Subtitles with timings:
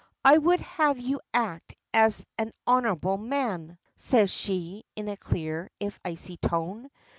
[0.25, 5.99] "I would have you act as an honorable man," says she, in a clear, if
[6.03, 6.89] icy tone.